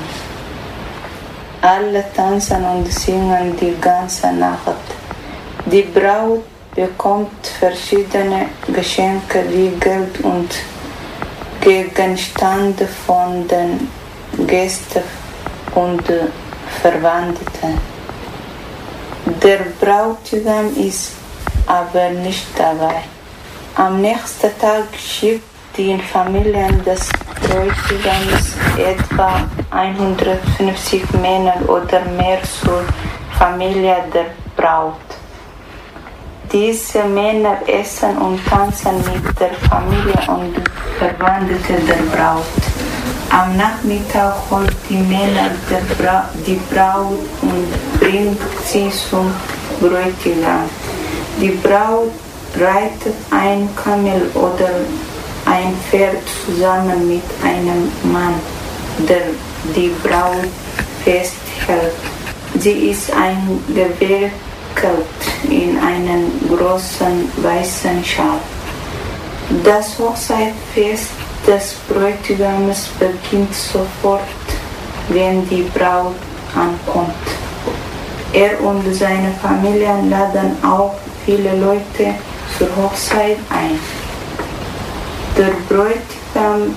[1.62, 4.86] Alle tanzen und singen die ganze Nacht.
[5.66, 6.44] Die Braut
[6.76, 10.50] bekommt verschiedene Geschenke wie Geld und
[11.64, 13.88] Gegenstände von den
[14.46, 15.02] Gästen
[15.74, 16.02] und
[16.82, 17.80] Verwandten.
[19.42, 21.12] Der Bräutigam ist
[21.66, 22.96] aber nicht dabei.
[23.76, 25.42] Am nächsten Tag schickt
[25.76, 27.08] die Familien des
[27.40, 32.84] Bräutigams etwa 150 Männer oder mehr zur
[33.38, 35.23] Familie der Braut.
[36.54, 40.54] Diese Männer essen und tanzen mit der Familie und
[41.00, 42.44] Verwandten der Braut.
[43.28, 45.50] Am Nachmittag holt die Männer
[45.98, 49.34] Bra die Braut und bringt sie zum
[49.80, 50.70] Bräutigam.
[51.40, 52.12] Die Braut
[52.56, 54.70] reitet ein Kamel oder
[55.46, 58.34] ein Pferd zusammen mit einem Mann,
[59.08, 59.26] der
[59.74, 60.46] die Braut
[61.02, 61.94] festhält.
[62.60, 63.10] Sie ist
[64.74, 68.40] eingewickelt in einen großen weißen Schal.
[69.62, 71.10] Das Hochzeitfest
[71.46, 74.22] des Bräutigams beginnt sofort,
[75.08, 76.14] wenn die Braut
[76.54, 77.14] ankommt.
[78.32, 80.94] Er und seine Familie laden auch
[81.24, 82.14] viele Leute
[82.58, 83.78] zur Hochzeit ein.
[85.36, 86.74] Der Bräutigam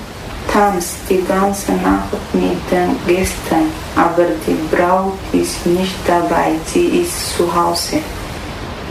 [0.52, 7.36] tanzt die ganze Nacht mit den Gästen, aber die Braut ist nicht dabei, sie ist
[7.36, 7.98] zu Hause.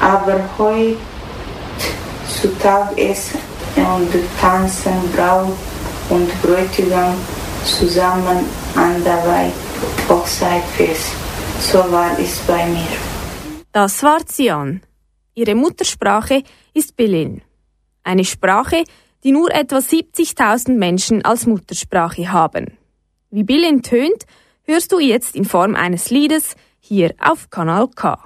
[0.01, 0.97] Aber heute
[2.27, 3.39] zu Tag essen
[3.77, 5.55] und tanzen Braut
[6.09, 7.15] und Bräutigam
[7.63, 8.45] zusammen
[8.75, 9.51] an der
[10.09, 11.13] Hochzeitfest.
[11.61, 12.97] So war es bei mir.
[13.71, 14.81] Das war Zion.
[15.35, 16.43] Ihre Muttersprache
[16.73, 17.41] ist Belin.
[18.03, 18.83] Eine Sprache,
[19.23, 22.77] die nur etwa 70.000 Menschen als Muttersprache haben.
[23.29, 24.25] Wie Bilin tönt,
[24.67, 28.17] hörst du jetzt in Form eines Liedes hier auf Kanal K.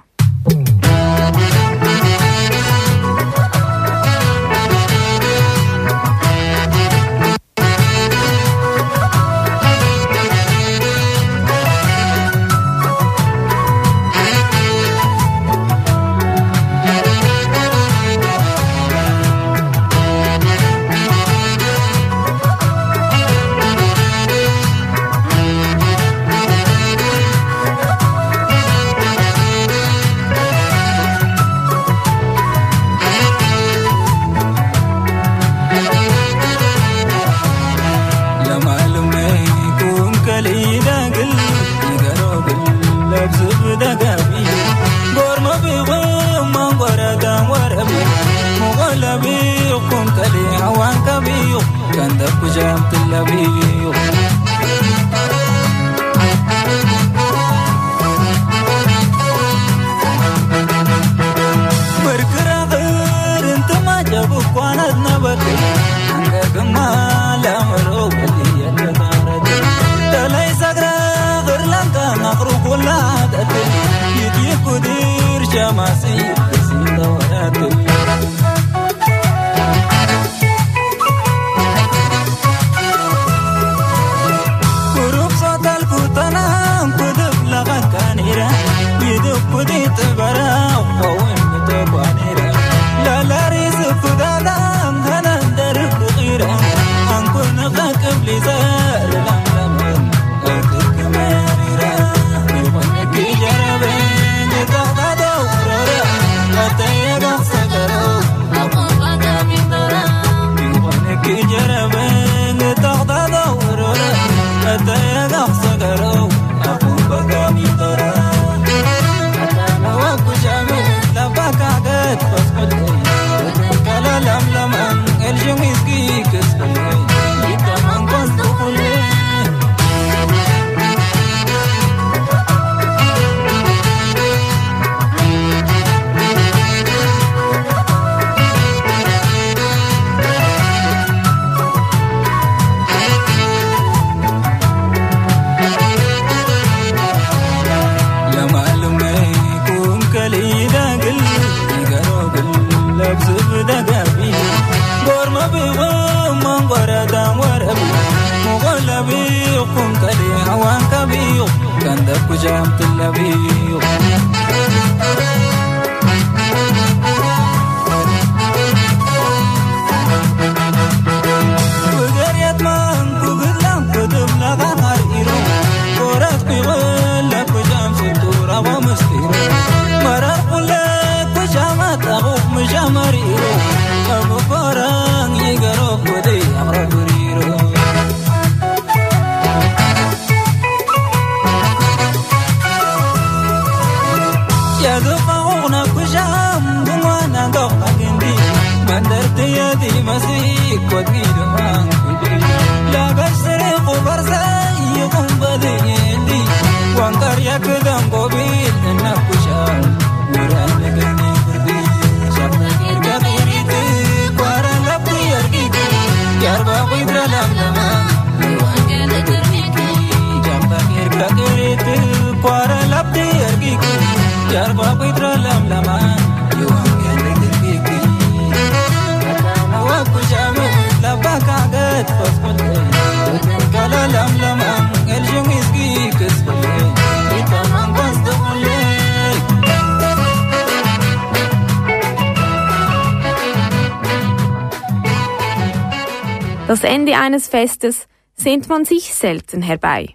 [247.42, 250.14] eines Festes sehnt man sich selten herbei.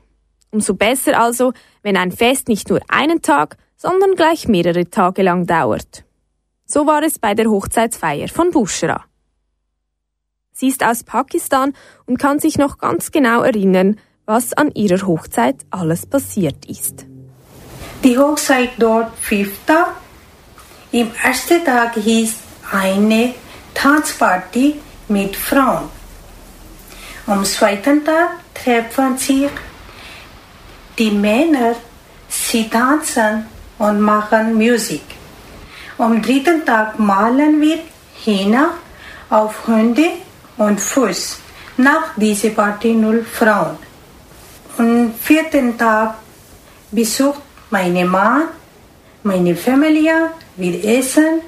[0.49, 1.51] Umso besser also,
[1.83, 6.05] wenn ein Fest nicht nur einen Tag, sondern gleich mehrere Tage lang dauert.
[6.65, 9.03] So war es bei der Hochzeitsfeier von Bushra.
[10.53, 11.73] Sie ist aus Pakistan
[12.05, 17.05] und kann sich noch ganz genau erinnern, was an ihrer Hochzeit alles passiert ist.
[18.03, 19.93] Die Hochzeit dort fünfter.
[20.93, 22.35] Im ersten Tag hieß
[22.71, 23.33] eine
[23.73, 24.75] Tanzparty
[25.09, 25.96] mit Frauen.
[27.27, 29.49] Am zweiten Tag treffen sich
[30.97, 31.75] die Männer,
[32.29, 33.45] sie tanzen
[33.77, 35.03] und machen Musik.
[35.97, 37.79] Am dritten Tag malen wir
[38.23, 38.69] Henna
[39.29, 40.09] auf Hände
[40.55, 41.39] und Fuß.
[41.75, 43.77] Nach dieser Party null Frauen.
[44.77, 46.15] Am vierten Tag
[46.91, 48.43] besucht meine Mann,
[49.23, 51.41] meine Familie, wir essen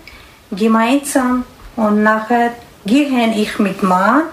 [0.51, 1.45] gemeinsam
[1.77, 2.51] und nachher
[2.85, 4.23] gehe ich mit Mann,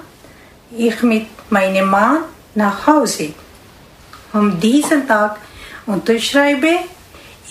[0.76, 2.24] ich mit meinem Mann
[2.54, 3.34] nach Hause.
[4.32, 5.38] Am diesen Tag
[5.86, 6.70] unterschreibe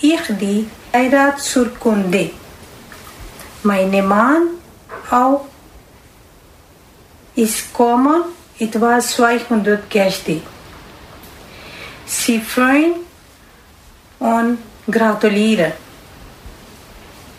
[0.00, 2.30] ich die Heiratsurkunde.
[3.62, 4.42] Mein Mann
[5.10, 5.46] auch
[7.34, 8.22] ist kommen,
[8.58, 10.40] etwa 200 Gäste.
[12.06, 12.94] Sie freuen
[14.18, 14.58] und
[14.90, 15.72] gratulieren.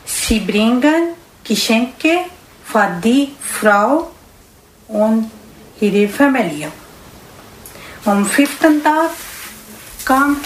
[0.05, 2.25] Sie bringen Geschenke
[2.63, 4.11] für die Frau
[4.87, 5.31] und
[5.79, 6.71] ihre Familie.
[8.05, 9.11] Am fünften Tag
[10.05, 10.37] kam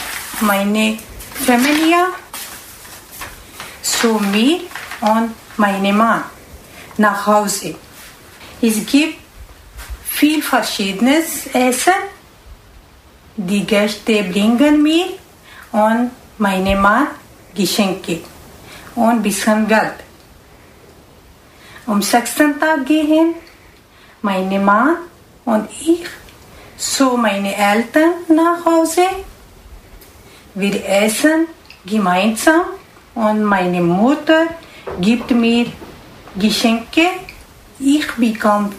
[0.42, 0.98] meine
[1.46, 2.08] Familie
[3.82, 4.62] zu mir
[5.02, 6.24] und meinem Mann
[6.98, 7.76] nach Hause.
[8.62, 9.20] Es gibt
[10.06, 11.94] viel verschiedenes Essen.
[13.36, 15.06] Die Gäste bringen mir
[15.72, 17.08] und meinem Mann
[17.56, 18.22] Geschenke
[18.96, 19.96] und ein bisschen Geld.
[21.88, 23.36] Am sechsten Tag gehen
[24.22, 24.98] meine Mann
[25.46, 26.06] und ich
[26.78, 29.06] zu meinen Eltern nach Hause.
[30.56, 31.48] Wir essen
[31.86, 32.62] gemeinsam
[33.16, 34.48] und meine Mutter
[35.00, 35.68] gibt mir
[36.36, 37.08] Geschenke.
[37.80, 38.72] Ich bekomme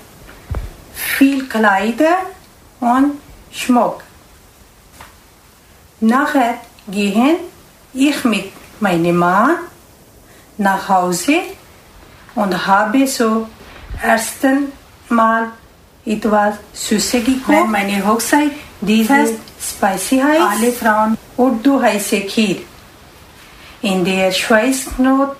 [0.95, 2.19] viel Kleider
[2.81, 4.03] und Schmuck.
[6.01, 6.59] Nachher
[6.89, 7.37] gehen
[7.95, 9.57] ich mit meinem Mann
[10.59, 11.41] nach Hause
[12.35, 13.49] und habe so
[14.03, 14.73] ersten
[15.09, 15.53] Mal
[16.05, 17.49] etwas Süßes gekocht.
[17.49, 19.31] Wenn meine Hochzeit dieses
[19.61, 22.57] Spicy heißt, alle Frauen Urdu heiße Kheer.
[23.83, 25.37] In der Schweiz nutzt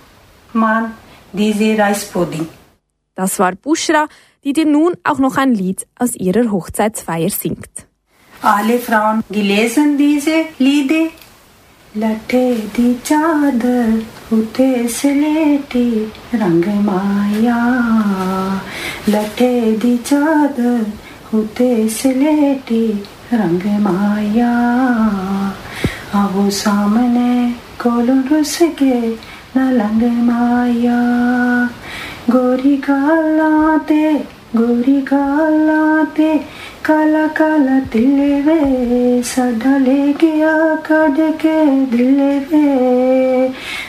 [0.53, 0.95] man
[1.33, 2.49] diese Reispudding.
[3.15, 4.07] Das war Bushra,
[4.45, 7.87] die dir nun auch noch ein Lied aus ihrer Hochzeitsfeier singt.
[8.43, 11.11] alle Frauen gelesen diese Lieder.
[11.97, 17.59] लटे दी चादर, उते सलेटी रंग माया।
[19.09, 20.87] लटे दी चादर,
[21.37, 24.55] उते सलेटी रंग माया।
[26.15, 27.51] अब सामने
[27.83, 29.11] कोलो रुस के
[29.57, 31.03] न लंग माया।
[32.31, 34.13] गोरी गालाते
[34.57, 36.41] गोरी गालाते
[36.85, 43.49] काला काला दिल वे साडा ले गया कड के दिल वे।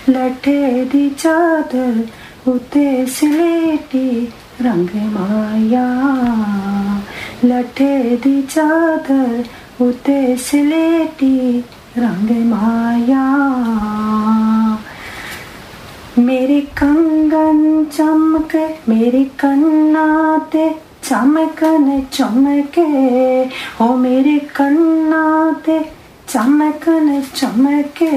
[0.10, 2.08] लटे दी चादर,
[2.52, 5.88] उते सलेटी रंग माया।
[7.46, 9.44] लठे दी चादर,
[9.82, 11.66] उते सलेटी
[11.98, 13.26] रंग माया।
[16.20, 22.88] मेरे कंगन चमके, मेरे कन्ना ते ચમકને ચમકે
[23.80, 25.78] હો મેરે કન્ના તે
[26.28, 28.12] ચમકને ચમકે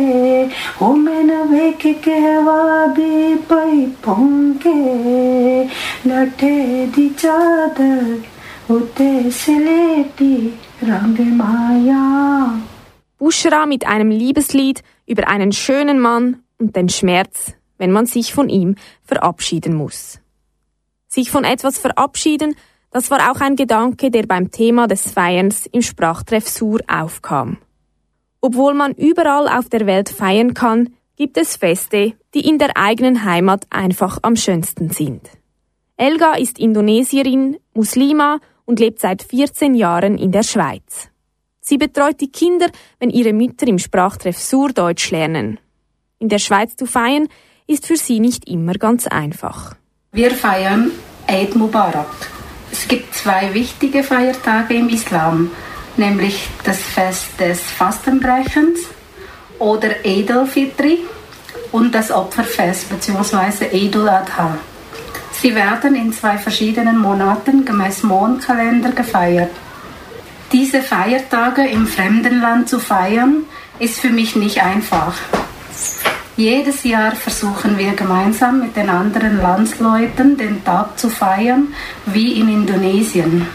[0.80, 4.76] હો મેન વેક કહેવા બી પૈ પોંકે
[6.06, 6.54] લઠે
[6.86, 8.06] દી ચાદર
[8.70, 10.52] ઉતે સલેટી
[13.18, 18.48] Bushra mit einem Liebeslied über einen schönen Mann und den Schmerz, wenn man sich von
[18.48, 20.20] ihm verabschieden muss.
[21.08, 22.56] Sich von etwas verabschieden
[22.96, 27.58] das war auch ein Gedanke, der beim Thema des Feierns im Sprachtreff Sur aufkam.
[28.40, 33.22] Obwohl man überall auf der Welt feiern kann, gibt es Feste, die in der eigenen
[33.22, 35.28] Heimat einfach am schönsten sind.
[35.98, 41.10] Elga ist Indonesierin, Muslima und lebt seit 14 Jahren in der Schweiz.
[41.60, 42.68] Sie betreut die Kinder,
[42.98, 45.60] wenn ihre Mütter im Sprachtreff Sur Deutsch lernen.
[46.18, 47.28] In der Schweiz zu feiern,
[47.66, 49.74] ist für sie nicht immer ganz einfach.
[50.12, 50.92] Wir feiern
[51.26, 52.35] Eid Mubarak.
[52.72, 55.50] Es gibt zwei wichtige Feiertage im Islam,
[55.96, 58.80] nämlich das Fest des Fastenbrechens
[59.58, 61.00] oder Eid al-Fitri
[61.72, 63.66] und das Opferfest bzw.
[63.72, 64.58] Eid al-Adha.
[65.32, 69.50] Sie werden in zwei verschiedenen Monaten gemäß Mondkalender gefeiert.
[70.52, 73.44] Diese Feiertage im fremden Land zu feiern,
[73.78, 75.14] ist für mich nicht einfach.
[76.36, 81.68] Jedes Jahr versuchen wir gemeinsam mit den anderen Landsleuten den Tag zu feiern,
[82.04, 83.46] wie in Indonesien.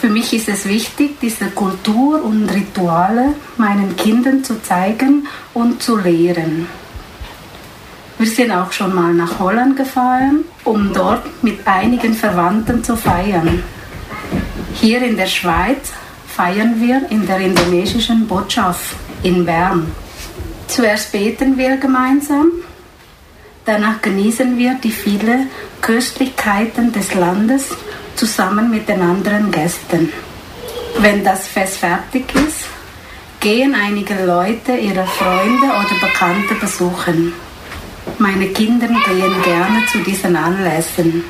[0.00, 5.96] Für mich ist es wichtig, diese Kultur und Rituale meinen Kindern zu zeigen und zu
[5.96, 6.68] lehren.
[8.18, 13.64] Wir sind auch schon mal nach Holland gefahren, um dort mit einigen Verwandten zu feiern.
[14.74, 15.92] Hier in der Schweiz
[16.28, 18.94] feiern wir in der indonesischen Botschaft
[19.24, 20.03] in Bern.
[20.74, 22.50] Zuerst beten wir gemeinsam,
[23.64, 25.48] danach genießen wir die vielen
[25.80, 27.68] Köstlichkeiten des Landes
[28.16, 30.12] zusammen mit den anderen Gästen.
[30.98, 32.64] Wenn das Fest fertig ist,
[33.38, 37.32] gehen einige Leute ihre Freunde oder Bekannte besuchen.
[38.18, 41.22] Meine Kinder gehen gerne zu diesen Anlässen.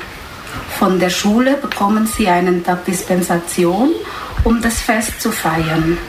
[0.79, 3.91] Von der Schule bekommen sie einen Tag Dispensation,
[4.43, 5.99] um das Fest zu feiern.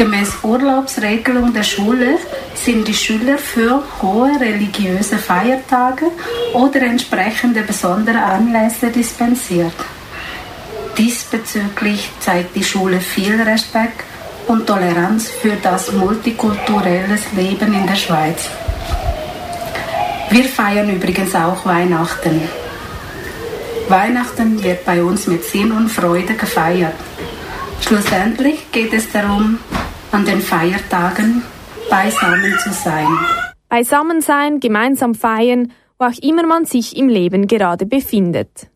[0.00, 2.16] Gemäß Urlaubsregelung der Schule
[2.54, 6.06] sind die Schüler für hohe religiöse Feiertage
[6.54, 9.74] oder entsprechende besondere Anlässe dispensiert.
[10.96, 14.02] Diesbezüglich zeigt die Schule viel Respekt
[14.46, 18.48] und Toleranz für das multikulturelles Leben in der Schweiz.
[20.30, 22.40] Wir feiern übrigens auch Weihnachten.
[23.90, 26.94] Weihnachten wird bei uns mit Sinn und Freude gefeiert.
[27.82, 29.58] Schlussendlich geht es darum,
[30.12, 31.42] an den Feiertagen
[31.88, 33.06] beisammen zu sein.
[33.68, 38.68] Beisammen sein, gemeinsam feiern, wo auch immer man sich im Leben gerade befindet.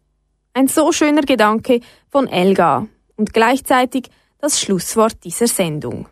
[0.52, 6.08] Ein so schöner Gedanke von Elga und gleichzeitig das Schlusswort dieser Sendung.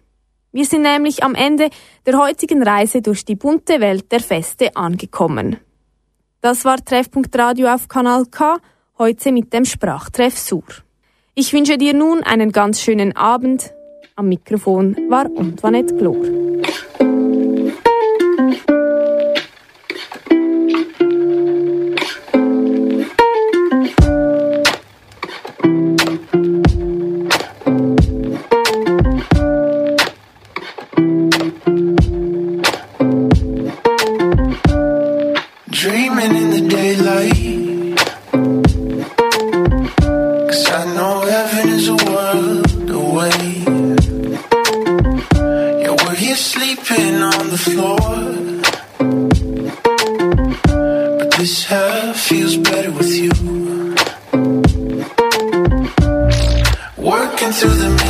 [0.51, 1.71] Wir sind nämlich am Ende
[2.05, 5.59] der heutigen Reise durch die bunte Welt der Feste angekommen.
[6.41, 8.59] Das war Treffpunkt Radio auf Kanal K,
[8.99, 10.65] heute mit dem Sprachtreff Sur.
[11.35, 13.73] Ich wünsche dir nun einen ganz schönen Abend.
[14.15, 16.17] Am Mikrofon war Antoinette Glor.
[57.53, 58.02] to the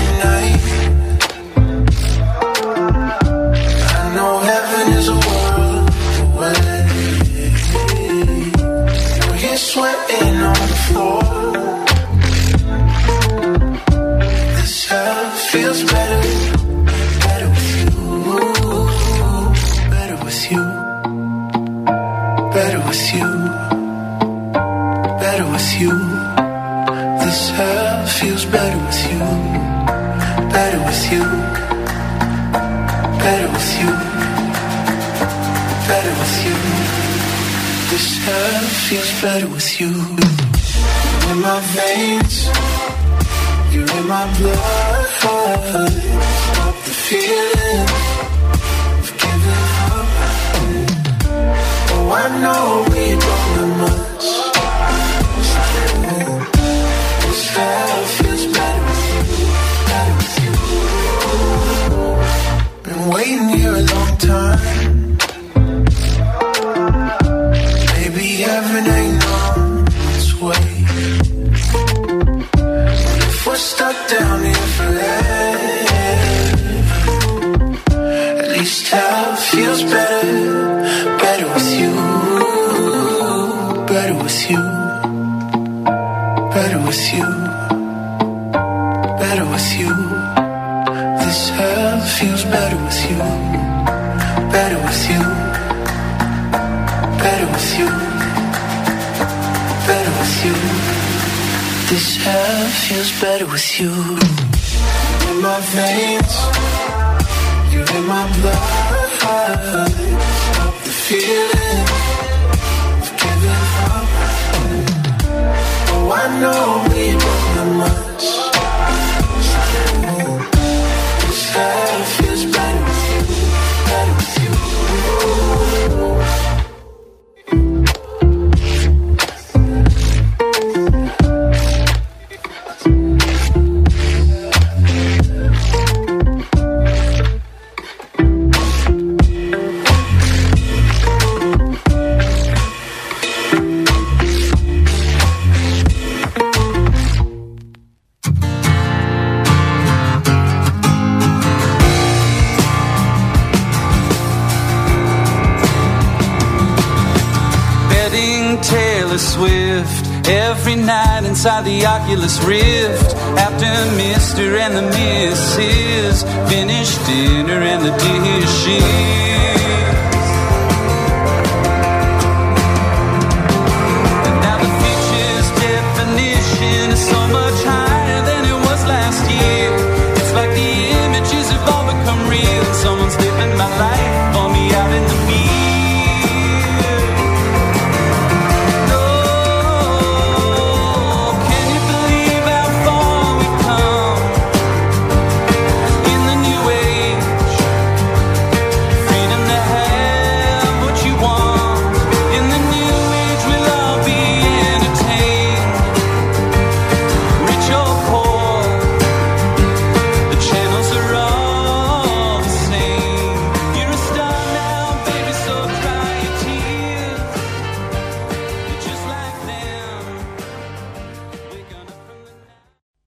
[111.03, 111.62] feel it.